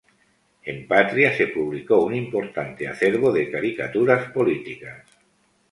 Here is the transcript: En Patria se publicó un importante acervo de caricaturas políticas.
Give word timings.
En 0.63 0.87
Patria 0.87 1.31
se 1.37 1.49
publicó 1.49 2.03
un 2.03 2.15
importante 2.15 2.87
acervo 2.87 3.31
de 3.31 3.51
caricaturas 3.51 4.31
políticas. 4.31 5.05